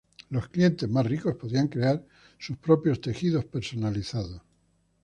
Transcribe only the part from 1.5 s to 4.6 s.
crear sus propios tejidos personalizados.